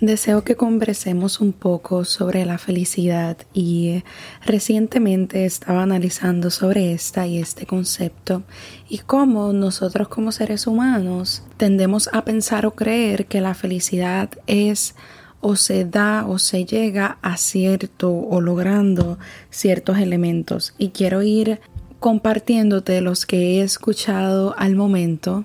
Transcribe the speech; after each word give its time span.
Deseo 0.00 0.44
que 0.44 0.54
conversemos 0.54 1.40
un 1.40 1.52
poco 1.52 2.04
sobre 2.04 2.46
la 2.46 2.58
felicidad 2.58 3.36
y 3.52 4.04
recientemente 4.46 5.44
estaba 5.44 5.82
analizando 5.82 6.50
sobre 6.50 6.92
esta 6.92 7.26
y 7.26 7.38
este 7.38 7.66
concepto 7.66 8.44
y 8.88 8.98
cómo 8.98 9.52
nosotros 9.52 10.06
como 10.06 10.30
seres 10.30 10.68
humanos 10.68 11.42
tendemos 11.56 12.08
a 12.12 12.24
pensar 12.24 12.64
o 12.64 12.76
creer 12.76 13.26
que 13.26 13.40
la 13.40 13.54
felicidad 13.54 14.30
es 14.46 14.94
o 15.40 15.56
se 15.56 15.84
da 15.84 16.26
o 16.28 16.38
se 16.38 16.64
llega 16.64 17.18
a 17.20 17.36
cierto 17.36 18.12
o 18.12 18.40
logrando 18.40 19.18
ciertos 19.50 19.98
elementos. 19.98 20.74
Y 20.78 20.90
quiero 20.90 21.24
ir 21.24 21.60
compartiéndote 21.98 23.00
los 23.00 23.26
que 23.26 23.58
he 23.58 23.62
escuchado 23.62 24.54
al 24.58 24.76
momento 24.76 25.44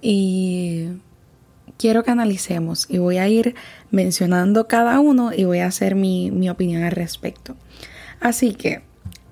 y 0.00 0.88
quiero 1.82 2.04
que 2.04 2.12
analicemos 2.12 2.86
y 2.88 2.98
voy 2.98 3.18
a 3.18 3.28
ir 3.28 3.56
mencionando 3.90 4.68
cada 4.68 5.00
uno 5.00 5.32
y 5.36 5.42
voy 5.42 5.58
a 5.58 5.66
hacer 5.66 5.96
mi, 5.96 6.48
opinión 6.48 6.84
al 6.84 6.92
respecto. 6.92 7.56
Así 8.20 8.54
que 8.54 8.82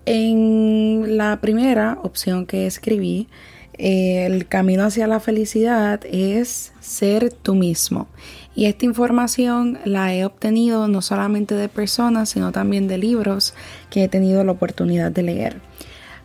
en 0.04 1.16
la 1.16 1.40
primera 1.40 1.98
opción 2.02 2.46
que 2.46 2.66
escribí, 2.66 3.28
el 3.74 4.48
camino 4.48 4.82
hacia 4.82 5.06
la 5.06 5.20
felicidad 5.20 6.00
es 6.10 6.73
ser 6.80 7.32
tú 7.32 7.54
mismo. 7.54 8.09
Y 8.56 8.64
esta 8.64 8.84
información 8.84 9.78
la 9.84 10.12
he 10.12 10.24
obtenido 10.24 10.88
no 10.88 11.02
solamente 11.02 11.54
de 11.54 11.68
personas, 11.68 12.30
sino 12.30 12.51
también 12.51 12.88
de 12.88 12.98
libros 12.98 13.54
que 13.90 14.02
he 14.02 14.09
tenido 14.09 14.42
la 14.42 14.51
oportunidad 14.51 15.12
de 15.12 15.23
leer. 15.23 15.70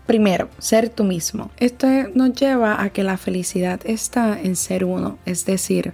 Primero, 0.06 0.50
ser 0.60 0.90
tú 0.90 1.04
mismo. 1.04 1.50
Esto 1.58 1.88
nos 2.14 2.34
lleva 2.34 2.82
a 2.82 2.90
que 2.90 3.04
la 3.04 3.18
felicidad 3.18 3.80
está 3.86 4.40
en 4.40 4.56
ser 4.56 4.86
uno, 4.86 5.18
es 5.26 5.46
decir, 5.46 5.94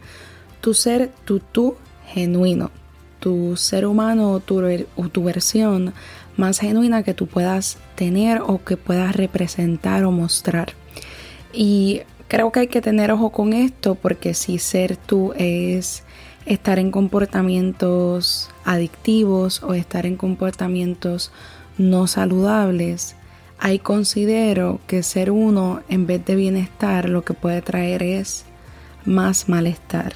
tu 0.59 0.73
ser, 0.73 1.11
tu 1.23 1.39
tú 1.39 1.75
genuino, 2.07 2.71
tu 3.19 3.55
ser 3.55 3.85
humano 3.85 4.39
tu, 4.41 4.61
o 4.95 5.09
tu 5.09 5.23
versión 5.23 5.93
más 6.35 6.59
genuina 6.59 7.03
que 7.03 7.13
tú 7.13 7.27
puedas 7.27 7.77
tener 7.95 8.41
o 8.45 8.63
que 8.63 8.77
puedas 8.77 9.15
representar 9.15 10.03
o 10.03 10.11
mostrar. 10.11 10.73
Y 11.53 12.01
creo 12.27 12.51
que 12.51 12.61
hay 12.61 12.67
que 12.67 12.81
tener 12.81 13.11
ojo 13.11 13.29
con 13.29 13.53
esto 13.53 13.95
porque 13.95 14.33
si 14.33 14.59
ser 14.59 14.97
tú 14.97 15.33
es 15.37 16.03
estar 16.45 16.79
en 16.79 16.91
comportamientos 16.91 18.49
adictivos 18.65 19.63
o 19.63 19.73
estar 19.73 20.05
en 20.05 20.17
comportamientos 20.17 21.31
no 21.77 22.07
saludables, 22.07 23.15
Ahí 23.63 23.77
considero 23.77 24.79
que 24.87 25.03
ser 25.03 25.29
uno 25.29 25.83
en 25.87 26.07
vez 26.07 26.25
de 26.25 26.35
bienestar 26.35 27.07
lo 27.07 27.23
que 27.23 27.35
puede 27.35 27.61
traer 27.61 28.01
es 28.01 28.43
más 29.05 29.49
malestar. 29.49 30.15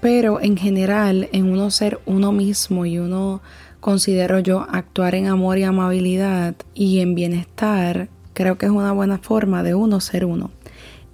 Pero 0.00 0.40
en 0.40 0.56
general, 0.56 1.28
en 1.32 1.52
uno 1.52 1.70
ser 1.70 2.00
uno 2.06 2.32
mismo 2.32 2.86
y 2.86 2.98
uno 2.98 3.42
considero 3.80 4.38
yo 4.38 4.66
actuar 4.70 5.14
en 5.14 5.26
amor 5.26 5.58
y 5.58 5.64
amabilidad 5.64 6.54
y 6.72 7.00
en 7.00 7.14
bienestar, 7.14 8.08
creo 8.32 8.56
que 8.56 8.64
es 8.64 8.72
una 8.72 8.92
buena 8.92 9.18
forma 9.18 9.62
de 9.62 9.74
uno 9.74 10.00
ser 10.00 10.24
uno. 10.24 10.50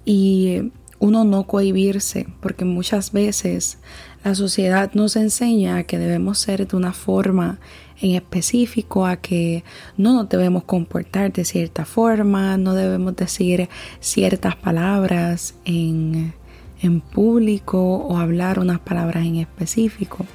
Y 0.05 0.71
uno 0.99 1.25
no 1.25 1.43
cohibirse, 1.45 2.25
porque 2.39 2.63
muchas 2.63 3.11
veces 3.11 3.79
la 4.23 4.33
sociedad 4.33 4.91
nos 4.93 5.17
enseña 5.17 5.83
que 5.83 5.97
debemos 5.97 6.39
ser 6.39 6.65
de 6.65 6.77
una 6.77 6.93
forma 6.93 7.59
en 8.01 8.15
específico, 8.15 9.05
a 9.05 9.17
que 9.17 9.63
no 9.97 10.13
nos 10.13 10.29
debemos 10.29 10.63
comportar 10.63 11.31
de 11.33 11.45
cierta 11.45 11.85
forma, 11.85 12.57
no 12.57 12.73
debemos 12.73 13.15
decir 13.15 13.69
ciertas 13.99 14.55
palabras 14.55 15.55
en, 15.65 16.33
en 16.81 17.01
público 17.01 17.79
o 17.79 18.17
hablar 18.17 18.59
unas 18.59 18.79
palabras 18.79 19.25
en 19.25 19.37
específico. 19.37 20.25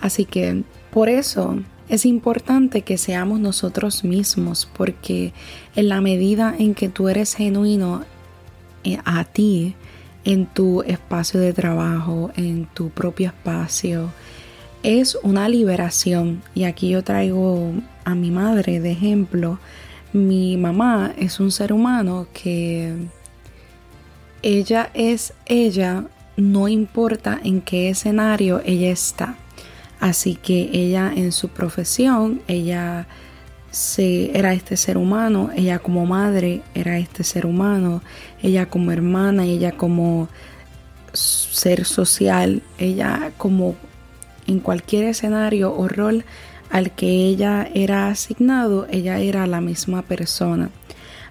Así 0.00 0.24
que 0.24 0.62
por 0.90 1.08
eso 1.08 1.58
es 1.88 2.04
importante 2.04 2.82
que 2.82 2.98
seamos 2.98 3.40
nosotros 3.40 4.04
mismos, 4.04 4.68
porque 4.76 5.32
en 5.74 5.88
la 5.88 6.00
medida 6.00 6.54
en 6.58 6.74
que 6.74 6.88
tú 6.88 7.08
eres 7.08 7.34
genuino 7.34 8.04
eh, 8.84 8.98
a 9.04 9.24
ti, 9.24 9.74
en 10.24 10.46
tu 10.46 10.82
espacio 10.82 11.40
de 11.40 11.54
trabajo, 11.54 12.30
en 12.36 12.66
tu 12.74 12.90
propio 12.90 13.28
espacio, 13.28 14.12
es 14.82 15.18
una 15.22 15.48
liberación. 15.48 16.42
Y 16.54 16.64
aquí 16.64 16.90
yo 16.90 17.02
traigo 17.02 17.72
a 18.04 18.14
mi 18.14 18.30
madre 18.30 18.80
de 18.80 18.92
ejemplo. 18.92 19.58
Mi 20.12 20.56
mamá 20.56 21.12
es 21.18 21.40
un 21.40 21.50
ser 21.50 21.72
humano 21.72 22.26
que 22.32 22.94
ella 24.42 24.90
es 24.94 25.34
ella, 25.46 26.04
no 26.36 26.68
importa 26.68 27.40
en 27.42 27.60
qué 27.60 27.90
escenario 27.90 28.62
ella 28.64 28.90
está. 28.90 29.36
Así 30.00 30.36
que 30.36 30.70
ella 30.72 31.12
en 31.14 31.32
su 31.32 31.48
profesión, 31.48 32.40
ella 32.46 33.08
se, 33.70 34.36
era 34.38 34.54
este 34.54 34.76
ser 34.76 34.96
humano, 34.96 35.50
ella 35.54 35.80
como 35.80 36.06
madre 36.06 36.62
era 36.74 36.98
este 36.98 37.24
ser 37.24 37.46
humano, 37.46 38.02
ella 38.40 38.70
como 38.70 38.92
hermana, 38.92 39.44
ella 39.44 39.72
como 39.72 40.28
ser 41.12 41.84
social, 41.84 42.62
ella 42.78 43.32
como 43.36 43.74
en 44.48 44.58
cualquier 44.58 45.04
escenario 45.04 45.72
o 45.72 45.86
rol 45.86 46.24
al 46.70 46.90
que 46.90 47.26
ella 47.26 47.68
era 47.72 48.08
asignado, 48.08 48.86
ella 48.90 49.20
era 49.20 49.46
la 49.46 49.60
misma 49.60 50.02
persona. 50.02 50.70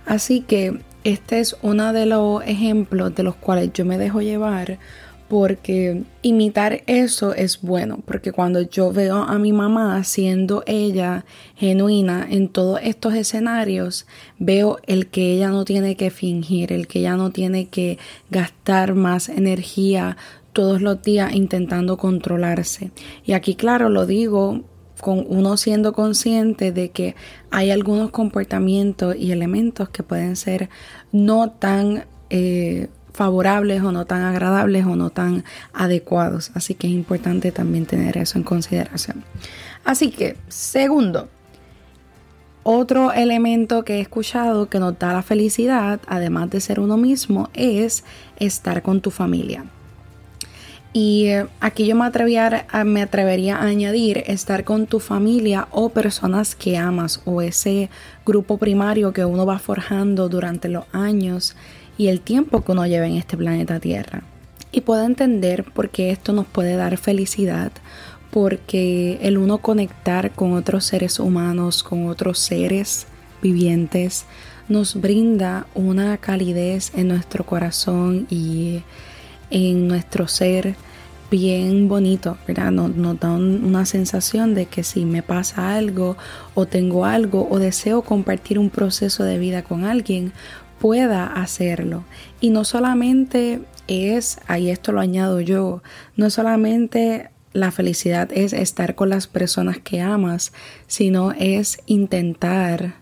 Así 0.06 0.42
que 0.42 0.80
este 1.04 1.40
es 1.40 1.58
uno 1.62 1.94
de 1.94 2.06
los 2.06 2.44
ejemplos 2.44 3.14
de 3.14 3.24
los 3.24 3.36
cuales 3.36 3.74
yo 3.74 3.86
me 3.86 3.98
dejo 3.98 4.22
llevar 4.22 4.80
porque 5.28 6.04
imitar 6.22 6.84
eso 6.88 7.34
es 7.34 7.62
bueno, 7.62 8.00
porque 8.06 8.32
cuando 8.32 8.62
yo 8.62 8.94
veo 8.94 9.18
a 9.18 9.38
mi 9.38 9.52
mamá 9.52 10.02
siendo 10.04 10.64
ella 10.66 11.26
genuina 11.56 12.26
en 12.30 12.48
todos 12.48 12.80
estos 12.82 13.14
escenarios, 13.14 14.06
veo 14.40 14.78
el 14.88 15.08
que 15.08 15.34
ella 15.34 15.50
no 15.50 15.66
tiene 15.66 15.96
que 15.96 16.12
fingir, 16.12 16.72
el 16.72 16.88
que 16.88 17.00
ella 17.00 17.18
no 17.18 17.32
tiene 17.32 17.68
que 17.68 17.98
gastar 18.30 18.94
más 18.94 19.28
energía 19.28 20.16
todos 20.58 20.82
los 20.82 21.04
días 21.04 21.36
intentando 21.36 21.98
controlarse. 21.98 22.90
Y 23.24 23.34
aquí, 23.34 23.54
claro, 23.54 23.90
lo 23.90 24.08
digo 24.08 24.64
con 25.00 25.24
uno 25.30 25.56
siendo 25.56 25.94
consciente 25.94 26.72
de 26.72 26.90
que 26.90 27.16
hay 27.52 27.70
algunos 27.70 28.10
comportamientos 28.10 29.16
y 29.16 29.32
elementos 29.32 29.90
que 29.90 30.02
pueden 30.02 30.36
ser 30.36 30.72
no 31.12 31.52
tan 31.52 32.06
eh, 32.32 32.88
favorables 33.14 33.84
o 33.84 33.92
no 33.92 34.06
tan 34.06 34.24
agradables 34.24 34.84
o 34.88 34.96
no 34.96 35.12
tan 35.12 35.44
adecuados. 35.74 36.50
Así 36.56 36.74
que 36.74 36.88
es 36.88 36.94
importante 36.94 37.52
también 37.52 37.86
tener 37.86 38.18
eso 38.18 38.40
en 38.40 38.44
consideración. 38.44 39.24
Así 39.86 40.10
que, 40.10 40.38
segundo, 40.48 41.30
otro 42.64 43.12
elemento 43.12 43.84
que 43.84 43.98
he 43.98 44.02
escuchado 44.02 44.70
que 44.70 44.80
nos 44.80 44.98
da 44.98 45.14
la 45.14 45.22
felicidad, 45.22 46.00
además 46.08 46.50
de 46.50 46.62
ser 46.62 46.80
uno 46.80 46.98
mismo, 46.98 47.52
es 47.54 48.04
estar 48.40 48.82
con 48.82 49.02
tu 49.02 49.12
familia. 49.12 49.66
Y 50.94 51.28
eh, 51.28 51.48
aquí 51.60 51.86
yo 51.86 51.96
me, 51.96 52.10
me 52.86 53.02
atrevería 53.02 53.58
a 53.58 53.66
añadir 53.66 54.24
estar 54.28 54.64
con 54.64 54.88
tu 54.88 55.00
familia 55.00 55.68
o 55.72 55.90
personas 55.90 56.56
que 56.56 56.78
amas 56.78 57.22
o 57.26 57.42
ese 57.42 57.90
grupo 58.26 58.58
primario 58.58 59.14
que 59.14 59.26
uno 59.26 59.46
va 59.46 59.60
forjando 59.60 60.30
durante 60.30 60.70
los 60.70 60.86
años 60.94 61.56
y 61.98 62.08
el 62.08 62.22
tiempo 62.22 62.64
que 62.64 62.72
uno 62.72 62.86
lleva 62.86 63.08
en 63.08 63.16
este 63.16 63.38
planeta 63.38 63.80
Tierra. 63.80 64.24
Y 64.72 64.82
puedo 64.82 65.04
entender 65.04 65.64
por 65.64 65.90
qué 65.90 66.12
esto 66.12 66.34
nos 66.34 66.46
puede 66.46 66.76
dar 66.76 66.98
felicidad, 66.98 67.72
porque 68.32 69.18
el 69.22 69.38
uno 69.38 69.60
conectar 69.60 70.32
con 70.32 70.54
otros 70.54 70.86
seres 70.86 71.20
humanos, 71.20 71.84
con 71.84 72.08
otros 72.08 72.40
seres 72.40 73.08
vivientes, 73.42 74.26
nos 74.68 75.00
brinda 75.00 75.66
una 75.74 76.18
calidez 76.18 76.92
en 76.96 77.08
nuestro 77.08 77.46
corazón 77.46 78.28
y 78.30 78.84
en 79.50 79.88
nuestro 79.88 80.28
ser 80.28 80.76
bien 81.30 81.88
bonito, 81.88 82.38
¿verdad? 82.48 82.72
Nos, 82.72 83.20
da 83.20 83.32
una 83.32 83.86
sensación 83.86 84.56
de 84.56 84.66
que 84.66 84.84
si 84.84 85.06
me 85.06 85.24
pasa 85.24 85.76
algo 85.76 86.16
o 86.54 86.66
tengo 86.66 87.06
algo 87.06 87.48
o 87.50 87.60
deseo 87.60 88.02
compartir 88.02 88.60
un 88.60 88.70
proceso 88.70 89.24
de 89.24 89.38
vida 89.38 89.64
con 89.64 89.84
alguien, 89.84 90.32
pueda 90.80 91.26
hacerlo. 91.26 92.04
Y 92.40 92.50
no 92.50 92.64
solamente 92.64 93.62
es, 93.88 94.40
ahí 94.48 94.70
esto 94.70 94.92
lo 94.92 95.02
añado 95.02 95.42
yo, 95.42 95.82
no 96.16 96.30
solamente 96.30 97.30
la 97.54 97.72
felicidad 97.72 98.30
es 98.32 98.54
estar 98.54 98.96
con 98.96 99.10
las 99.10 99.28
personas 99.28 99.80
que 99.80 100.02
amas, 100.02 100.54
sino 100.86 101.32
es 101.32 101.80
intentar 101.88 102.96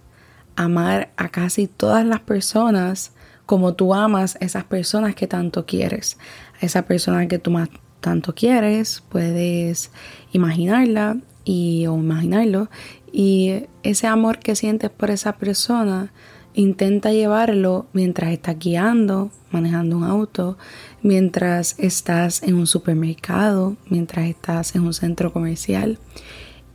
amar 0.56 1.10
a 1.18 1.30
casi 1.30 1.68
todas 1.68 2.06
las 2.06 2.22
personas 2.22 3.12
como 3.46 3.74
tú 3.74 3.94
amas 3.94 4.38
esas 4.40 4.64
personas 4.64 5.14
que 5.14 5.28
tanto 5.28 5.66
quieres, 5.66 6.18
esa 6.62 6.84
persona 6.84 7.28
que 7.28 7.40
tú 7.40 7.52
más 7.52 7.70
tanto 8.00 8.36
quieres, 8.36 9.04
puedes 9.10 9.92
imaginarla 10.32 11.18
y 11.44 11.86
o 11.88 11.98
imaginarlo 11.98 12.70
y 13.12 13.64
ese 13.84 14.08
amor 14.08 14.40
que 14.40 14.56
sientes 14.56 14.90
por 14.90 15.10
esa 15.10 15.38
persona 15.38 16.12
intenta 16.54 17.12
llevarlo 17.12 17.88
mientras 17.94 18.32
estás 18.32 18.60
guiando, 18.60 19.32
manejando 19.52 19.98
un 19.98 20.04
auto, 20.04 20.58
mientras 21.02 21.76
estás 21.80 22.44
en 22.44 22.56
un 22.56 22.68
supermercado, 22.68 23.78
mientras 23.90 24.28
estás 24.28 24.76
en 24.76 24.82
un 24.82 24.94
centro 24.94 25.32
comercial. 25.32 25.98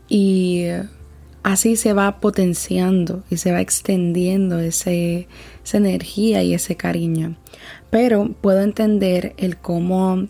Y 0.09 0.65
así 1.43 1.77
se 1.77 1.93
va 1.93 2.21
potenciando 2.21 3.23
y 3.31 3.37
se 3.37 3.53
va 3.53 3.61
extendiendo 3.61 4.61
ese, 4.61 5.29
esa 5.63 5.77
energía 5.77 6.43
y 6.43 6.55
ese 6.55 6.77
cariño. 6.77 7.37
Pero 7.91 8.31
puedo 8.41 8.61
entender 8.61 9.35
el 9.37 9.57
cómo 9.57 10.27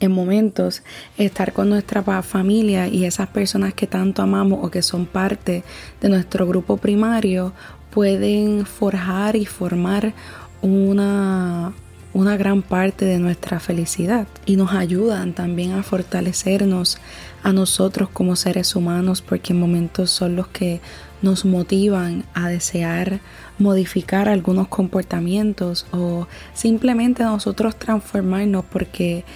en 0.00 0.10
momentos 0.10 0.82
estar 1.16 1.52
con 1.52 1.68
nuestra 1.68 2.02
familia 2.22 2.88
y 2.88 3.04
esas 3.04 3.28
personas 3.28 3.74
que 3.74 3.86
tanto 3.86 4.22
amamos 4.22 4.60
o 4.62 4.70
que 4.70 4.82
son 4.82 5.06
parte 5.06 5.62
de 6.00 6.08
nuestro 6.08 6.46
grupo 6.46 6.76
primario 6.76 7.52
pueden 7.90 8.66
forjar 8.66 9.36
y 9.36 9.46
formar 9.46 10.12
una, 10.60 11.72
una 12.16 12.38
gran 12.38 12.62
parte 12.62 13.04
de 13.04 13.18
nuestra 13.18 13.60
felicidad 13.60 14.26
y 14.46 14.56
nos 14.56 14.72
ayudan 14.72 15.34
también 15.34 15.72
a 15.72 15.82
fortalecernos 15.82 16.96
a 17.42 17.52
nosotros 17.52 18.08
como 18.08 18.36
seres 18.36 18.74
humanos 18.74 19.20
porque 19.20 19.52
en 19.52 19.60
momentos 19.60 20.12
son 20.12 20.34
los 20.34 20.46
que 20.46 20.80
nos 21.20 21.44
motivan 21.44 22.24
a 22.32 22.48
desear 22.48 23.20
modificar 23.58 24.30
algunos 24.30 24.68
comportamientos 24.68 25.84
o 25.92 26.26
simplemente 26.54 27.22
nosotros 27.22 27.76
transformarnos 27.76 28.64
porque 28.64 29.26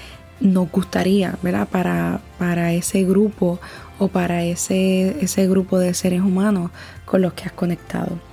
nos 0.41 0.71
gustaría, 0.71 1.37
¿verdad? 1.43 1.69
Para, 1.69 2.23
para 2.39 2.73
ese 2.73 3.05
grupo 3.05 3.61
o 3.99 4.09
para 4.09 4.43
ese, 4.43 5.23
ese 5.23 5.47
grupo 5.47 5.79
de 5.79 5.93
seres 5.93 6.23
humanos 6.23 6.71
con 7.05 7.21
los 7.21 7.35
que 7.35 7.45
has 7.45 7.53
conectado. 7.53 8.30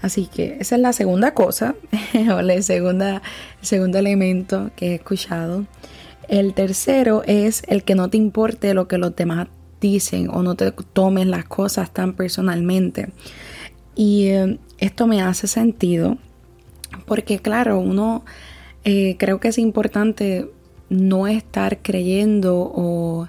Así 0.00 0.26
que 0.26 0.56
esa 0.60 0.76
es 0.76 0.80
la 0.80 0.92
segunda 0.92 1.34
cosa, 1.34 1.74
o 2.32 2.42
la 2.42 2.62
segunda, 2.62 3.22
el 3.60 3.66
segundo 3.66 3.98
elemento 3.98 4.70
que 4.76 4.92
he 4.92 4.94
escuchado. 4.94 5.66
El 6.28 6.54
tercero 6.54 7.22
es 7.26 7.62
el 7.68 7.84
que 7.84 7.94
no 7.94 8.10
te 8.10 8.16
importe 8.16 8.74
lo 8.74 8.86
que 8.86 8.98
los 8.98 9.16
demás 9.16 9.48
dicen 9.80 10.28
o 10.30 10.42
no 10.42 10.54
te 10.54 10.72
tomes 10.72 11.26
las 11.26 11.44
cosas 11.44 11.92
tan 11.92 12.14
personalmente. 12.14 13.10
Y 13.94 14.26
eh, 14.26 14.58
esto 14.78 15.06
me 15.06 15.22
hace 15.22 15.46
sentido 15.46 16.18
porque 17.06 17.38
claro, 17.38 17.78
uno 17.78 18.24
eh, 18.84 19.16
creo 19.18 19.40
que 19.40 19.48
es 19.48 19.58
importante 19.58 20.48
no 20.88 21.26
estar 21.26 21.78
creyendo 21.82 22.56
o 22.74 23.28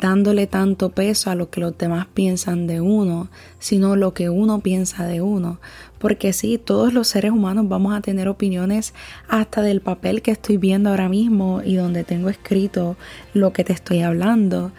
dándole 0.00 0.46
tanto 0.46 0.90
peso 0.90 1.30
a 1.30 1.34
lo 1.34 1.50
que 1.50 1.60
los 1.60 1.76
demás 1.76 2.06
piensan 2.12 2.66
de 2.66 2.80
uno, 2.80 3.28
sino 3.58 3.96
lo 3.96 4.14
que 4.14 4.30
uno 4.30 4.60
piensa 4.60 5.06
de 5.06 5.20
uno. 5.20 5.60
Porque 5.98 6.32
sí, 6.32 6.58
todos 6.58 6.92
los 6.92 7.08
seres 7.08 7.32
humanos 7.32 7.68
vamos 7.68 7.96
a 7.96 8.00
tener 8.00 8.28
opiniones 8.28 8.94
hasta 9.28 9.62
del 9.62 9.80
papel 9.80 10.22
que 10.22 10.30
estoy 10.30 10.56
viendo 10.56 10.90
ahora 10.90 11.08
mismo 11.08 11.62
y 11.64 11.74
donde 11.74 12.04
tengo 12.04 12.28
escrito 12.28 12.96
lo 13.34 13.52
que 13.52 13.64
te 13.64 13.72
estoy 13.72 14.02
hablando. 14.02 14.70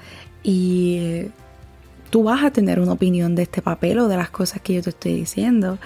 Y 0.43 1.25
tú 2.09 2.23
vas 2.23 2.43
a 2.43 2.51
tener 2.51 2.79
una 2.79 2.93
opinión 2.93 3.35
de 3.35 3.43
este 3.43 3.61
papel 3.61 3.99
o 3.99 4.07
de 4.07 4.17
las 4.17 4.29
cosas 4.29 4.61
que 4.61 4.73
yo 4.73 4.81
te 4.81 4.91
estoy 4.91 5.13
diciendo. 5.15 5.79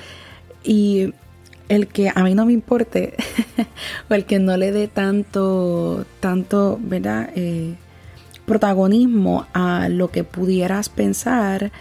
Y 0.64 1.14
el 1.70 1.88
que 1.88 2.12
a 2.14 2.24
mí 2.24 2.36
no 2.36 2.46
me 2.46 2.54
importe 2.54 3.16
o 4.10 4.14
el 4.14 4.26
que 4.26 4.38
no 4.38 4.56
le 4.58 4.72
dé 4.72 4.88
tanto, 4.88 6.06
tanto, 6.20 6.80
¿verdad? 6.82 7.32
Eh, 7.36 7.76
protagonismo 8.46 9.48
a 9.54 9.90
lo 9.90 10.10
que 10.10 10.24
pudieras 10.24 10.90
pensar, 10.90 11.72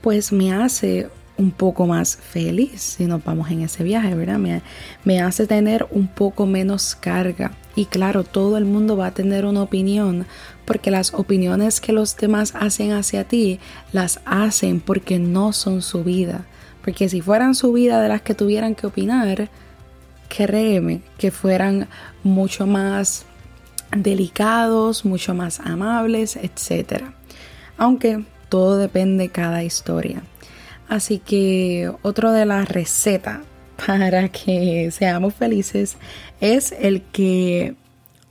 pues 0.00 0.32
me 0.32 0.52
hace 0.52 1.08
un 1.40 1.52
poco 1.52 1.86
más 1.86 2.16
feliz 2.16 2.82
si 2.82 3.06
nos 3.06 3.24
vamos 3.24 3.50
en 3.50 3.62
ese 3.62 3.82
viaje, 3.82 4.14
¿verdad? 4.14 4.38
Me, 5.04 5.20
hace 5.22 5.46
tener 5.46 5.86
un 5.90 6.06
poco 6.06 6.44
menos 6.44 6.94
carga. 6.94 7.52
Y 7.74 7.86
claro, 7.86 8.24
todo 8.24 8.58
el 8.58 8.66
mundo 8.66 8.96
va 8.96 9.06
a 9.06 9.14
tener 9.14 9.46
una 9.46 9.62
opinión 9.62 10.26
porque 10.66 10.90
las 10.90 11.14
opiniones 11.14 11.80
que 11.80 11.92
los 11.92 12.16
demás 12.16 12.52
hacen 12.54 12.92
hacia 12.92 13.24
ti 13.24 13.58
las 13.92 14.20
hacen 14.26 14.80
porque 14.80 15.18
no 15.18 15.54
son 15.54 15.80
su 15.80 16.04
vida. 16.04 16.44
Porque 16.84 17.08
si 17.08 17.22
fueran 17.22 17.54
su 17.54 17.72
vida 17.72 18.02
de 18.02 18.08
las 18.08 18.20
que 18.20 18.34
tuvieran 18.34 18.74
que 18.74 18.86
opinar, 18.86 19.48
créeme 20.28 21.00
que 21.16 21.30
fueran 21.30 21.88
mucho 22.22 22.66
más 22.66 23.24
delicados, 23.96 25.04
mucho 25.04 25.34
más 25.34 25.60
amables, 25.60 26.36
etc. 26.36 27.04
Aunque 27.76 28.24
todo 28.48 28.76
depende 28.76 29.24
de 29.24 29.30
cada 29.30 29.64
historia. 29.64 30.22
Así 30.88 31.18
que 31.18 31.92
otra 32.02 32.32
de 32.32 32.46
las 32.46 32.68
recetas 32.68 33.40
para 33.86 34.28
que 34.28 34.90
seamos 34.90 35.34
felices 35.34 35.96
es 36.40 36.72
el 36.72 37.02
que 37.02 37.74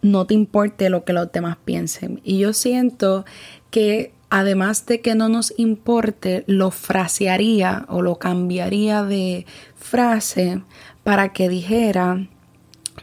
no 0.02 0.26
te 0.26 0.34
importe 0.34 0.90
lo 0.90 1.04
que 1.04 1.14
los 1.14 1.32
demás 1.32 1.58
piensen. 1.64 2.22
Y 2.24 2.40
yo 2.40 2.54
siento 2.54 3.26
que 3.72 4.14
además 4.30 4.86
de 4.86 5.02
que 5.02 5.16
no 5.16 5.30
nos 5.30 5.54
importe, 5.58 6.44
lo 6.48 6.72
frasearía 6.72 7.86
o 7.90 8.02
lo 8.02 8.16
cambiaría 8.18 9.04
de 9.04 9.46
frase 9.76 10.62
para 11.04 11.34
que 11.34 11.50
dijera 11.50 12.28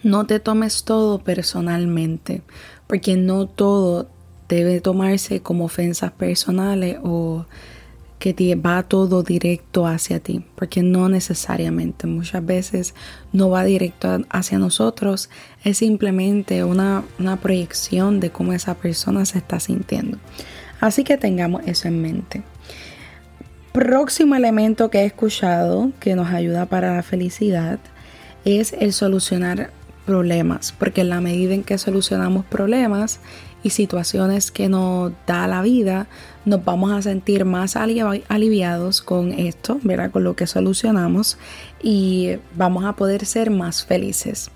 no 0.06 0.24
te 0.24 0.38
tomes 0.38 0.84
todo 0.84 1.18
personalmente, 1.18 2.42
porque 2.86 3.16
no 3.16 3.46
todo 3.46 4.08
debe 4.48 4.80
tomarse 4.80 5.40
como 5.42 5.64
ofensas 5.64 6.12
personales 6.12 6.98
o 7.02 7.44
que 8.20 8.54
va 8.54 8.84
todo 8.84 9.24
directo 9.24 9.84
hacia 9.84 10.20
ti, 10.20 10.44
porque 10.54 10.84
no 10.84 11.08
necesariamente, 11.08 12.06
muchas 12.06 12.46
veces 12.46 12.94
no 13.32 13.50
va 13.50 13.64
directo 13.64 14.24
hacia 14.30 14.60
nosotros, 14.60 15.28
es 15.64 15.78
simplemente 15.78 16.62
una, 16.62 17.02
una 17.18 17.36
proyección 17.36 18.20
de 18.20 18.30
cómo 18.30 18.52
esa 18.52 18.74
persona 18.74 19.26
se 19.26 19.38
está 19.38 19.58
sintiendo. 19.58 20.18
Así 20.80 21.02
que 21.02 21.16
tengamos 21.16 21.62
eso 21.66 21.88
en 21.88 22.00
mente. 22.00 22.42
Próximo 23.72 24.36
elemento 24.36 24.88
que 24.88 25.00
he 25.00 25.04
escuchado 25.04 25.90
que 25.98 26.14
nos 26.14 26.28
ayuda 26.28 26.66
para 26.66 26.94
la 26.94 27.02
felicidad 27.02 27.80
es 28.44 28.72
el 28.72 28.92
solucionar 28.92 29.70
problemas, 30.06 30.72
porque 30.78 31.02
en 31.02 31.10
la 31.10 31.20
medida 31.20 31.54
en 31.54 31.64
que 31.64 31.76
solucionamos 31.76 32.44
problemas 32.46 33.20
y 33.62 33.70
situaciones 33.70 34.50
que 34.50 34.68
nos 34.68 35.12
da 35.26 35.46
la 35.48 35.60
vida, 35.60 36.06
nos 36.44 36.64
vamos 36.64 36.92
a 36.92 37.02
sentir 37.02 37.44
más 37.44 37.76
aliviados 37.76 39.02
con 39.02 39.32
esto, 39.32 39.78
¿verdad? 39.82 40.12
Con 40.12 40.24
lo 40.24 40.36
que 40.36 40.46
solucionamos 40.46 41.36
y 41.82 42.36
vamos 42.54 42.84
a 42.84 42.94
poder 42.94 43.26
ser 43.26 43.50
más 43.50 43.84
felices. 43.84 44.50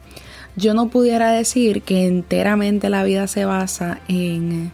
Yo 0.57 0.75
no 0.75 0.89
pudiera 0.89 1.33
decir 1.33 1.83
que 1.83 2.07
enteramente 2.07 2.89
la 2.89 3.03
vida 3.03 3.27
se 3.27 3.45
basa 3.45 4.01
en 4.09 4.73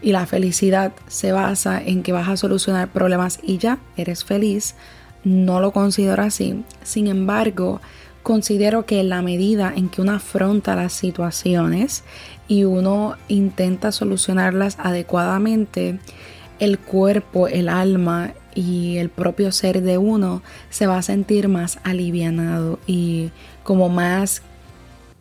y 0.00 0.12
la 0.12 0.26
felicidad 0.26 0.92
se 1.08 1.32
basa 1.32 1.82
en 1.82 2.02
que 2.02 2.12
vas 2.12 2.28
a 2.28 2.36
solucionar 2.36 2.88
problemas 2.88 3.40
y 3.42 3.58
ya 3.58 3.78
eres 3.96 4.24
feliz. 4.24 4.76
No 5.24 5.60
lo 5.60 5.72
considero 5.72 6.22
así. 6.22 6.64
Sin 6.84 7.08
embargo, 7.08 7.80
considero 8.28 8.84
que 8.84 9.00
en 9.00 9.08
la 9.08 9.22
medida 9.22 9.72
en 9.74 9.88
que 9.88 10.02
uno 10.02 10.12
afronta 10.12 10.76
las 10.76 10.92
situaciones 10.92 12.04
y 12.46 12.64
uno 12.64 13.16
intenta 13.28 13.90
solucionarlas 13.90 14.76
adecuadamente, 14.78 15.98
el 16.58 16.78
cuerpo, 16.78 17.48
el 17.48 17.70
alma 17.70 18.34
y 18.54 18.98
el 18.98 19.08
propio 19.08 19.50
ser 19.50 19.80
de 19.80 19.96
uno 19.96 20.42
se 20.68 20.86
va 20.86 20.98
a 20.98 21.02
sentir 21.02 21.48
más 21.48 21.78
alivianado 21.84 22.78
y 22.86 23.30
como 23.62 23.88
más 23.88 24.42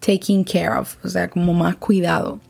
taken 0.06 0.44
care 0.44 0.78
of, 0.78 0.98
o 1.06 1.08
sea, 1.08 1.30
como 1.30 1.54
más 1.54 1.78
cuidado. 1.78 2.42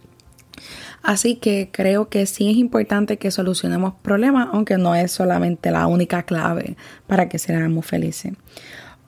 Así 1.03 1.35
que 1.35 1.69
creo 1.71 2.09
que 2.09 2.25
sí 2.25 2.49
es 2.49 2.57
importante 2.57 3.17
que 3.17 3.29
solucionemos 3.29 3.93
problemas, 4.01 4.47
aunque 4.51 4.79
no 4.79 4.95
es 4.95 5.11
solamente 5.11 5.69
la 5.69 5.85
única 5.85 6.23
clave 6.23 6.77
para 7.05 7.29
que 7.29 7.37
seamos 7.37 7.85
felices. 7.85 8.33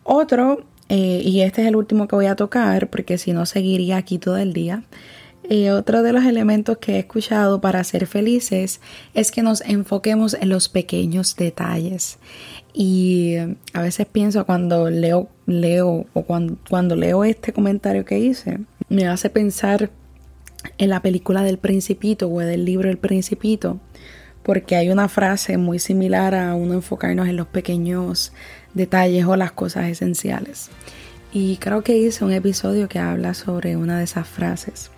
Otro 0.03 0.68
eh, 0.89 1.21
y 1.23 1.41
este 1.41 1.61
es 1.61 1.67
el 1.67 1.75
último 1.75 2.07
que 2.07 2.15
voy 2.15 2.25
a 2.25 2.35
tocar 2.35 2.89
porque 2.89 3.17
si 3.17 3.31
no 3.31 3.45
seguiría 3.45 3.97
aquí 3.97 4.17
todo 4.17 4.37
el 4.37 4.53
día. 4.53 4.83
Eh, 5.51 5.71
otro 5.71 6.03
de 6.03 6.13
los 6.13 6.25
elementos 6.25 6.77
que 6.77 6.95
he 6.95 6.99
escuchado 6.99 7.59
para 7.59 7.83
ser 7.83 8.05
felices 8.05 8.81
es 9.15 9.31
que 9.31 9.41
nos 9.41 9.61
enfoquemos 9.61 10.35
en 10.35 10.49
los 10.49 10.69
pequeños 10.69 11.35
detalles. 11.35 12.19
Y 12.73 13.33
eh, 13.35 13.55
a 13.73 13.81
veces 13.81 14.05
pienso 14.05 14.45
cuando 14.45 14.89
leo, 14.89 15.29
leo 15.47 16.05
o 16.13 16.23
cuando, 16.23 16.95
leo 16.95 17.23
este 17.23 17.51
comentario 17.53 18.05
que 18.05 18.19
hice, 18.19 18.59
me 18.89 19.07
hace 19.07 19.29
pensar 19.29 19.89
en 20.77 20.89
la 20.89 21.01
película 21.01 21.41
del 21.41 21.57
principito 21.57 22.29
o 22.29 22.39
del 22.39 22.65
libro 22.65 22.89
El 22.89 22.97
principito, 22.97 23.79
porque 24.43 24.75
hay 24.75 24.89
una 24.89 25.07
frase 25.07 25.57
muy 25.57 25.79
similar 25.79 26.35
a 26.35 26.53
uno 26.53 26.73
enfocarnos 26.73 27.27
en 27.27 27.37
los 27.37 27.47
pequeños 27.47 28.33
detalles 28.73 29.25
o 29.25 29.35
las 29.35 29.51
cosas 29.51 29.87
esenciales. 29.87 30.69
Y 31.31 31.57
creo 31.57 31.83
que 31.83 31.97
hice 31.97 32.25
un 32.25 32.31
episodio 32.31 32.87
que 32.89 32.99
habla 32.99 33.33
sobre 33.33 33.75
una 33.75 33.97
de 33.97 34.03
esas 34.05 34.27
frases. 34.27 34.91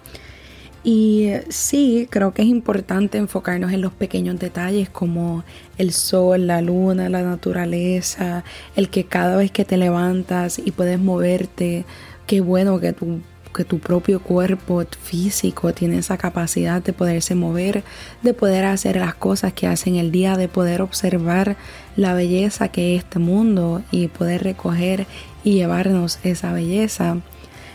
Y 0.83 1.29
sí, 1.49 2.07
creo 2.09 2.33
que 2.33 2.41
es 2.41 2.47
importante 2.47 3.19
enfocarnos 3.19 3.71
en 3.71 3.81
los 3.81 3.93
pequeños 3.93 4.39
detalles 4.39 4.89
como 4.89 5.43
el 5.77 5.91
sol, 5.91 6.47
la 6.47 6.61
luna, 6.61 7.07
la 7.07 7.21
naturaleza, 7.21 8.43
el 8.75 8.89
que 8.89 9.03
cada 9.05 9.35
vez 9.35 9.51
que 9.51 9.63
te 9.63 9.77
levantas 9.77 10.57
y 10.57 10.71
puedes 10.71 10.99
moverte, 10.99 11.85
qué 12.25 12.41
bueno 12.41 12.79
que 12.79 12.93
tu, 12.93 13.19
que 13.51 13.65
tu 13.65 13.79
propio 13.79 14.21
cuerpo 14.21 14.83
físico 15.01 15.73
tiene 15.73 15.97
esa 15.97 16.17
capacidad 16.17 16.81
de 16.81 16.93
poderse 16.93 17.35
mover, 17.35 17.83
de 18.21 18.33
poder 18.33 18.65
hacer 18.65 18.95
las 18.95 19.15
cosas 19.15 19.53
que 19.53 19.67
hacen 19.67 19.95
el 19.95 20.11
día, 20.11 20.37
de 20.37 20.47
poder 20.47 20.81
observar 20.81 21.57
la 21.95 22.13
belleza 22.13 22.69
que 22.69 22.95
es 22.95 23.03
este 23.03 23.19
mundo 23.19 23.83
y 23.91 24.07
poder 24.07 24.43
recoger 24.43 25.05
y 25.43 25.53
llevarnos 25.53 26.19
esa 26.23 26.53
belleza. 26.53 27.17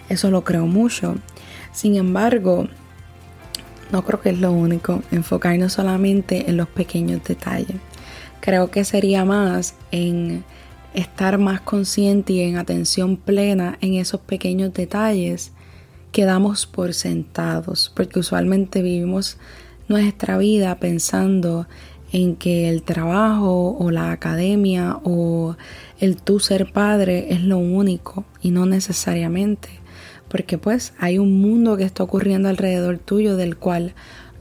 Eso 0.09 0.31
lo 0.31 0.45
creo 0.45 0.67
mucho. 0.67 1.17
Sin 1.73 1.97
embargo, 1.97 2.69
no 3.93 4.05
creo 4.05 4.21
que 4.21 4.31
es 4.31 4.39
lo 4.39 4.53
único, 4.53 5.03
enfocarnos 5.11 5.75
solamente 5.75 6.49
en 6.49 6.57
los 6.57 6.69
pequeños 6.69 7.23
detalles. 7.25 7.77
Creo 8.41 8.71
que 8.71 8.85
sería 8.85 9.25
más 9.25 9.75
en 9.91 10.45
estar 10.95 11.37
más 11.39 11.61
consciente 11.61 12.33
y 12.33 12.41
en 12.41 12.57
atención 12.57 13.17
plena 13.17 13.77
en 13.81 13.95
esos 13.95 14.21
pequeños 14.21 14.73
detalles 14.73 15.53
que 16.17 16.25
damos 16.25 16.65
por 16.65 16.95
sentados, 16.95 17.93
porque 17.95 18.21
usualmente 18.21 18.81
vivimos 18.81 19.37
nuestra 19.87 20.39
vida 20.39 20.75
pensando 20.77 21.69
en 22.11 22.37
que 22.37 22.71
el 22.71 22.85
trabajo 22.85 23.77
o 23.79 23.91
la 23.91 24.13
academia 24.13 24.99
o 25.05 25.59
el 26.01 26.17
tú 26.17 26.41
ser 26.41 26.73
padre 26.73 27.35
es 27.35 27.43
lo 27.43 27.59
único 27.59 28.25
y 28.41 28.51
no 28.51 28.65
necesariamente 28.65 29.69
porque 30.31 30.57
pues 30.57 30.95
hay 30.99 31.19
un 31.19 31.39
mundo 31.39 31.77
que 31.77 31.85
está 31.85 32.03
ocurriendo 32.03 32.49
alrededor 32.49 32.97
tuyo 32.97 33.37
del 33.37 33.59
cual 33.59 33.93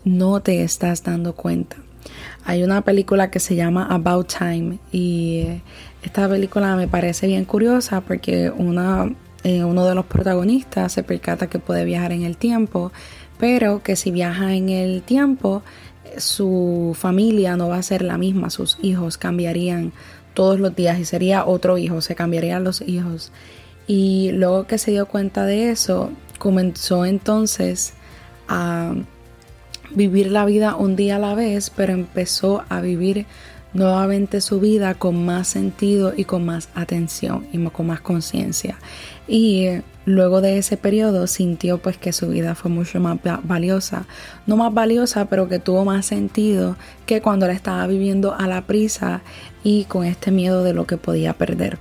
no 0.06 0.40
te 0.40 0.64
estás 0.64 1.04
dando 1.04 1.36
cuenta. 1.36 1.76
Hay 2.46 2.64
una 2.64 2.84
película 2.86 3.32
que 3.32 3.42
se 3.42 3.58
llama 3.58 3.86
About 3.90 4.34
Time 4.34 4.80
y 4.94 5.46
esta 6.04 6.30
película 6.30 6.78
me 6.78 6.88
parece 6.88 7.28
bien 7.28 7.44
curiosa 7.44 8.00
porque 8.00 8.50
una, 8.50 9.12
eh, 9.46 9.64
uno 9.64 9.86
de 9.86 9.94
los 9.94 10.08
protagonistas 10.08 10.92
se 10.92 11.04
percata 11.04 11.46
que 11.46 11.60
puede 11.60 11.86
viajar 11.86 12.12
en 12.12 12.24
el 12.24 12.36
tiempo, 12.36 12.92
pero 13.38 13.84
que 13.84 13.96
si 13.96 14.10
viaja 14.10 14.56
en 14.56 14.70
el 14.70 15.04
tiempo 15.04 15.62
su 16.18 16.98
familia 17.00 17.56
no 17.56 17.70
va 17.70 17.78
a 17.78 17.84
ser 17.84 18.02
la 18.02 18.18
misma, 18.18 18.50
sus 18.50 18.80
hijos 18.82 19.20
cambiarían 19.20 19.94
todos 20.34 20.60
los 20.60 20.76
días 20.76 20.98
y 20.98 21.06
sería 21.06 21.46
otro 21.46 21.78
hijo, 21.78 22.02
se 22.02 22.16
cambiarían 22.16 22.64
los 22.64 22.82
hijos. 22.82 23.32
Y 23.86 24.32
luego 24.32 24.66
que 24.66 24.80
se 24.80 24.90
dio 24.90 25.06
cuenta 25.06 25.46
de 25.46 25.70
eso, 25.70 26.10
comenzó 26.40 27.06
entonces 27.06 27.94
a 28.48 28.96
vivir 29.92 30.32
la 30.32 30.46
vida 30.46 30.76
un 30.76 30.96
día 30.96 31.18
a 31.18 31.20
la 31.20 31.36
vez, 31.36 31.70
pero 31.70 31.94
empezó 31.94 32.64
a 32.68 32.82
vivir 32.82 33.28
nuevamente 33.76 34.42
su 34.42 34.60
vida 34.60 34.96
con 34.96 35.26
más 35.26 35.50
sentido 35.50 36.14
y 36.16 36.24
con 36.24 36.46
más 36.46 36.70
atención 36.74 37.46
y 37.52 37.64
con 37.68 37.88
más 37.88 38.00
conciencia. 38.00 38.78
Y 39.28 39.68
luego 40.06 40.42
de 40.42 40.58
ese 40.58 40.78
periodo 40.78 41.28
sintió 41.28 41.78
pues 41.78 41.98
que 41.98 42.14
su 42.14 42.30
vida 42.30 42.56
fue 42.56 42.72
mucho 42.72 43.00
más 43.00 43.20
valiosa. 43.44 44.06
No 44.48 44.56
más 44.56 44.74
valiosa, 44.74 45.26
pero 45.26 45.50
que 45.50 45.60
tuvo 45.60 45.84
más 45.84 46.06
sentido 46.06 46.78
que 47.06 47.22
cuando 47.22 47.48
la 47.48 47.54
estaba 47.54 47.86
viviendo 47.86 48.34
a 48.34 48.48
la 48.48 48.62
prisa 48.62 49.22
y 49.64 49.84
con 49.84 50.06
este 50.06 50.32
miedo 50.32 50.64
de 50.64 50.74
lo 50.74 50.88
que 50.88 50.98
podía 50.98 51.34
perder. 51.34 51.78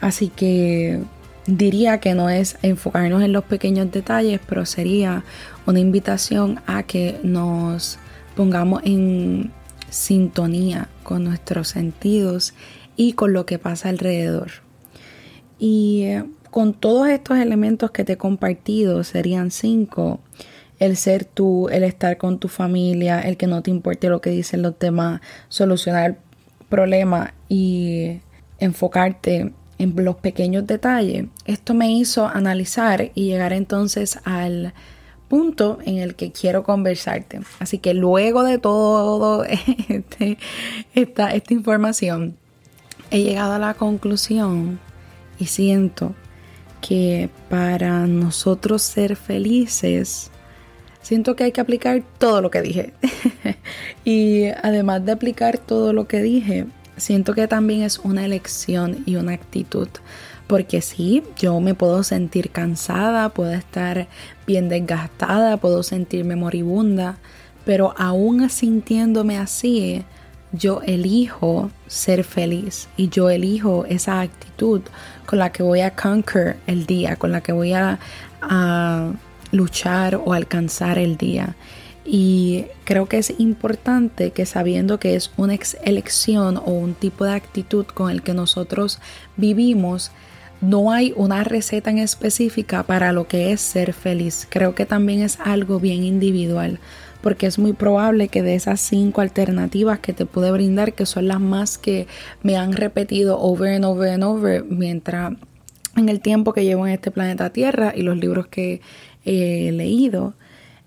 Así 0.00 0.28
que 0.28 1.00
diría 1.46 1.98
que 1.98 2.14
no 2.14 2.30
es 2.30 2.56
enfocarnos 2.62 3.22
en 3.22 3.32
los 3.32 3.44
pequeños 3.44 3.90
detalles, 3.90 4.40
pero 4.48 4.64
sería 4.64 5.24
una 5.66 5.80
invitación 5.80 6.60
a 6.66 6.84
que 6.84 7.18
nos 7.24 7.98
pongamos 8.36 8.82
en 8.84 9.50
sintonía 9.92 10.88
con 11.02 11.22
nuestros 11.22 11.68
sentidos 11.68 12.54
y 12.96 13.12
con 13.12 13.32
lo 13.32 13.46
que 13.46 13.58
pasa 13.58 13.90
alrededor. 13.90 14.50
Y 15.58 16.02
eh, 16.04 16.24
con 16.50 16.74
todos 16.74 17.08
estos 17.08 17.38
elementos 17.38 17.90
que 17.90 18.04
te 18.04 18.14
he 18.14 18.16
compartido, 18.16 19.04
serían 19.04 19.50
cinco. 19.50 20.20
El 20.78 20.96
ser 20.96 21.24
tú, 21.24 21.68
el 21.68 21.84
estar 21.84 22.16
con 22.16 22.38
tu 22.38 22.48
familia, 22.48 23.20
el 23.20 23.36
que 23.36 23.46
no 23.46 23.62
te 23.62 23.70
importe 23.70 24.08
lo 24.08 24.20
que 24.20 24.30
dicen 24.30 24.62
los 24.62 24.78
demás, 24.78 25.20
solucionar 25.48 26.10
el 26.10 26.16
problema 26.68 27.34
y 27.48 28.20
enfocarte 28.58 29.52
en 29.78 29.94
los 30.04 30.16
pequeños 30.16 30.66
detalles, 30.66 31.26
esto 31.44 31.74
me 31.74 31.92
hizo 31.92 32.26
analizar 32.26 33.10
y 33.14 33.26
llegar 33.26 33.52
entonces 33.52 34.18
al 34.24 34.74
punto 35.32 35.78
en 35.86 35.96
el 35.96 36.14
que 36.14 36.30
quiero 36.30 36.62
conversarte. 36.62 37.40
Así 37.58 37.78
que 37.78 37.94
luego 37.94 38.44
de 38.44 38.58
todo 38.58 39.44
este, 39.88 40.36
esta, 40.94 41.30
esta 41.30 41.54
información, 41.54 42.36
he 43.10 43.22
llegado 43.22 43.54
a 43.54 43.58
la 43.58 43.72
conclusión 43.72 44.78
y 45.38 45.46
siento 45.46 46.14
que 46.82 47.30
para 47.48 48.06
nosotros 48.06 48.82
ser 48.82 49.16
felices, 49.16 50.30
siento 51.00 51.34
que 51.34 51.44
hay 51.44 51.52
que 51.52 51.62
aplicar 51.62 52.02
todo 52.18 52.42
lo 52.42 52.50
que 52.50 52.60
dije. 52.60 52.92
y 54.04 54.48
además 54.62 55.02
de 55.06 55.12
aplicar 55.12 55.56
todo 55.56 55.94
lo 55.94 56.06
que 56.06 56.20
dije, 56.20 56.66
siento 56.98 57.32
que 57.32 57.48
también 57.48 57.84
es 57.84 58.00
una 58.00 58.26
elección 58.26 59.02
y 59.06 59.16
una 59.16 59.32
actitud. 59.32 59.88
Porque 60.52 60.82
sí, 60.82 61.22
yo 61.38 61.60
me 61.60 61.72
puedo 61.72 62.02
sentir 62.02 62.50
cansada, 62.50 63.30
puedo 63.30 63.52
estar 63.52 64.06
bien 64.46 64.68
desgastada, 64.68 65.56
puedo 65.56 65.82
sentirme 65.82 66.36
moribunda, 66.36 67.16
pero 67.64 67.94
aún 67.96 68.50
sintiéndome 68.50 69.38
así, 69.38 70.04
yo 70.52 70.82
elijo 70.84 71.70
ser 71.86 72.22
feliz 72.22 72.90
y 72.98 73.08
yo 73.08 73.30
elijo 73.30 73.86
esa 73.86 74.20
actitud 74.20 74.82
con 75.24 75.38
la 75.38 75.52
que 75.52 75.62
voy 75.62 75.80
a 75.80 75.96
conquer 75.96 76.58
el 76.66 76.84
día, 76.84 77.16
con 77.16 77.32
la 77.32 77.40
que 77.40 77.52
voy 77.52 77.72
a, 77.72 77.98
a 78.42 79.10
luchar 79.52 80.16
o 80.16 80.34
alcanzar 80.34 80.98
el 80.98 81.16
día. 81.16 81.56
Y 82.04 82.66
creo 82.84 83.06
que 83.06 83.16
es 83.16 83.32
importante 83.38 84.32
que 84.32 84.44
sabiendo 84.44 85.00
que 85.00 85.14
es 85.16 85.32
una 85.38 85.56
elección 85.82 86.58
o 86.58 86.72
un 86.72 86.92
tipo 86.92 87.24
de 87.24 87.32
actitud 87.32 87.86
con 87.86 88.10
el 88.10 88.20
que 88.20 88.34
nosotros 88.34 88.98
vivimos, 89.38 90.12
no 90.62 90.92
hay 90.92 91.12
una 91.16 91.44
receta 91.44 91.90
en 91.90 91.98
específica 91.98 92.84
para 92.84 93.12
lo 93.12 93.26
que 93.26 93.52
es 93.52 93.60
ser 93.60 93.92
feliz. 93.92 94.46
Creo 94.48 94.74
que 94.74 94.86
también 94.86 95.20
es 95.20 95.38
algo 95.40 95.80
bien 95.80 96.04
individual, 96.04 96.78
porque 97.20 97.46
es 97.46 97.58
muy 97.58 97.72
probable 97.72 98.28
que 98.28 98.42
de 98.42 98.54
esas 98.54 98.80
cinco 98.80 99.20
alternativas 99.20 99.98
que 99.98 100.12
te 100.12 100.24
pude 100.24 100.52
brindar, 100.52 100.94
que 100.94 101.04
son 101.04 101.28
las 101.28 101.40
más 101.40 101.78
que 101.78 102.06
me 102.42 102.56
han 102.56 102.72
repetido 102.72 103.40
over 103.40 103.74
and 103.74 103.84
over 103.84 104.10
and 104.10 104.24
over 104.24 104.64
mientras 104.64 105.34
en 105.96 106.08
el 106.08 106.20
tiempo 106.20 106.52
que 106.52 106.64
llevo 106.64 106.86
en 106.86 106.94
este 106.94 107.10
planeta 107.10 107.50
Tierra 107.50 107.92
y 107.94 108.02
los 108.02 108.16
libros 108.16 108.46
que 108.46 108.80
he 109.24 109.70
leído, 109.72 110.34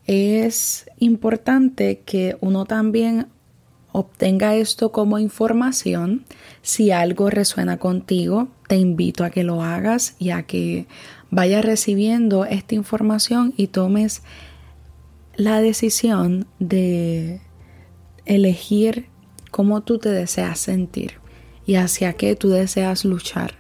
es 0.08 0.90
importante 1.00 2.02
que 2.06 2.38
uno 2.40 2.66
también 2.66 3.28
obtenga 3.96 4.56
esto 4.56 4.92
como 4.92 5.20
información. 5.20 6.26
Si 6.62 6.92
algo 6.92 7.30
resuena 7.30 7.78
contigo, 7.78 8.50
te 8.68 8.76
invito 8.76 9.24
a 9.24 9.30
que 9.30 9.44
lo 9.46 9.62
hagas 9.64 10.16
y 10.20 10.32
a 10.32 10.44
que 10.44 10.86
vayas 11.32 11.64
recibiendo 11.64 12.44
esta 12.44 12.76
información 12.76 13.54
y 13.56 13.68
tomes 13.68 14.22
la 15.38 15.62
decisión 15.62 16.46
de 16.60 17.40
elegir 18.26 19.08
cómo 19.50 19.82
tú 19.82 19.98
te 19.98 20.10
deseas 20.10 20.60
sentir 20.60 21.14
y 21.66 21.76
hacia 21.76 22.14
qué 22.14 22.36
tú 22.36 22.50
deseas 22.50 23.06
luchar 23.06 23.56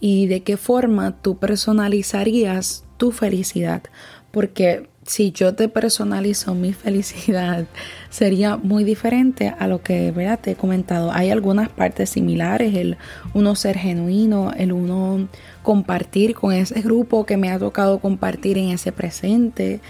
y 0.00 0.26
de 0.26 0.42
qué 0.42 0.56
forma 0.56 1.22
tú 1.22 1.38
personalizarías 1.38 2.84
tu 2.96 3.12
felicidad. 3.12 3.84
Porque 4.32 4.88
si 5.06 5.30
yo 5.30 5.54
te 5.54 5.68
personalizo 5.68 6.54
mi 6.54 6.72
felicidad, 6.72 7.66
sería 8.10 8.56
muy 8.56 8.84
diferente 8.84 9.54
a 9.56 9.68
lo 9.68 9.82
que 9.82 10.10
¿verdad? 10.10 10.40
te 10.40 10.52
he 10.52 10.54
comentado. 10.56 11.12
Hay 11.12 11.30
algunas 11.30 11.68
partes 11.68 12.10
similares, 12.10 12.74
el 12.74 12.96
uno 13.32 13.54
ser 13.54 13.78
genuino, 13.78 14.52
el 14.56 14.72
uno 14.72 15.28
compartir 15.62 16.34
con 16.34 16.52
ese 16.52 16.80
grupo 16.82 17.24
que 17.24 17.36
me 17.36 17.50
ha 17.50 17.58
tocado 17.58 17.98
compartir 18.00 18.58
en 18.58 18.70
ese 18.70 18.92
presente, 18.92 19.80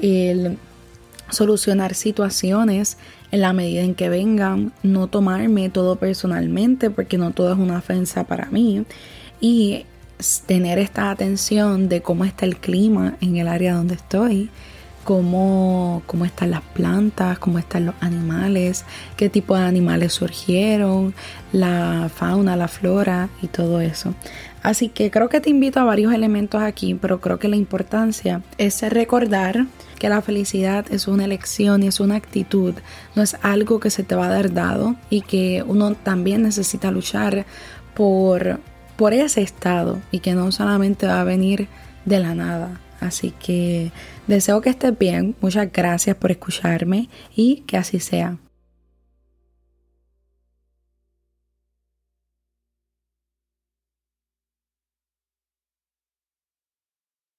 el 0.00 0.58
solucionar 1.30 1.94
situaciones 1.94 2.98
en 3.32 3.40
la 3.40 3.52
medida 3.52 3.82
en 3.82 3.94
que 3.94 4.08
vengan, 4.08 4.72
no 4.82 5.08
tomarme 5.08 5.70
todo 5.70 5.96
personalmente 5.96 6.90
porque 6.90 7.18
no 7.18 7.32
todo 7.32 7.52
es 7.52 7.58
una 7.58 7.78
ofensa 7.78 8.24
para 8.24 8.46
mí 8.46 8.84
y 9.40 9.84
tener 10.46 10.78
esta 10.78 11.10
atención 11.10 11.88
de 11.88 12.02
cómo 12.02 12.24
está 12.24 12.46
el 12.46 12.56
clima 12.56 13.16
en 13.20 13.36
el 13.36 13.48
área 13.48 13.74
donde 13.74 13.94
estoy, 13.94 14.50
cómo, 15.04 16.02
cómo 16.06 16.24
están 16.24 16.50
las 16.50 16.62
plantas, 16.62 17.38
cómo 17.38 17.58
están 17.60 17.86
los 17.86 17.94
animales, 18.00 18.84
qué 19.16 19.28
tipo 19.28 19.56
de 19.56 19.62
animales 19.62 20.12
surgieron, 20.14 21.14
la 21.52 22.10
fauna, 22.12 22.56
la 22.56 22.66
flora 22.66 23.28
y 23.40 23.46
todo 23.46 23.80
eso. 23.80 24.14
Así 24.64 24.88
que 24.88 25.12
creo 25.12 25.28
que 25.28 25.40
te 25.40 25.48
invito 25.48 25.78
a 25.78 25.84
varios 25.84 26.12
elementos 26.12 26.60
aquí, 26.60 26.94
pero 26.94 27.20
creo 27.20 27.38
que 27.38 27.46
la 27.46 27.54
importancia 27.54 28.42
es 28.58 28.82
recordar 28.82 29.66
que 30.00 30.08
la 30.08 30.22
felicidad 30.22 30.84
es 30.90 31.06
una 31.06 31.24
elección 31.24 31.84
y 31.84 31.86
es 31.86 32.00
una 32.00 32.16
actitud, 32.16 32.74
no 33.14 33.22
es 33.22 33.36
algo 33.42 33.78
que 33.78 33.90
se 33.90 34.02
te 34.02 34.16
va 34.16 34.26
a 34.26 34.30
dar 34.30 34.52
dado 34.52 34.96
y 35.08 35.20
que 35.20 35.62
uno 35.64 35.94
también 35.94 36.42
necesita 36.42 36.90
luchar 36.90 37.46
por, 37.94 38.58
por 38.96 39.12
ese 39.12 39.42
estado 39.42 40.00
y 40.10 40.20
que 40.20 40.34
no 40.34 40.50
solamente 40.52 41.06
va 41.06 41.20
a 41.20 41.24
venir 41.24 41.68
de 42.04 42.20
la 42.20 42.34
nada. 42.34 42.80
Así 43.00 43.32
que 43.38 43.92
deseo 44.26 44.60
que 44.60 44.70
estés 44.70 44.98
bien, 44.98 45.36
muchas 45.40 45.70
gracias 45.70 46.16
por 46.16 46.30
escucharme 46.30 47.08
y 47.34 47.62
que 47.66 47.76
así 47.76 48.00
sea. 48.00 48.38